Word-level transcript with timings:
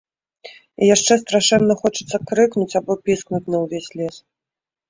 І 0.85 0.89
яшчэ 0.95 1.17
страшэнна 1.23 1.77
хочацца 1.83 2.17
крыкнуць 2.31 2.77
або 2.81 2.93
піскнуць 3.05 3.45
на 3.51 3.57
ўвесь 3.67 3.91
лес. 4.01 4.15